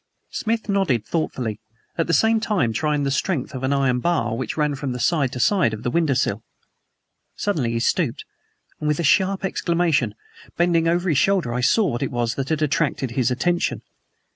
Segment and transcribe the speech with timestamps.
[0.31, 1.59] Smith nodded thoughtfully,
[1.95, 5.31] at the same time trying the strength of an iron bar which ran from side
[5.31, 6.43] to side of the window sill.
[7.35, 8.25] Suddenly he stooped,
[8.79, 10.15] with a sharp exclamation.
[10.57, 13.83] Bending over his shoulder I saw what it was that had attracted his attention.